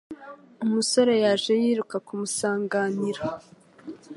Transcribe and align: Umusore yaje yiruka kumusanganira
Umusore 0.63 1.13
yaje 1.23 1.53
yiruka 1.61 1.97
kumusanganira 2.07 3.21